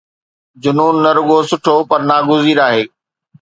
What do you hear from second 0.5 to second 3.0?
جنون نه رڳو سٺو پر ناگزير آهي.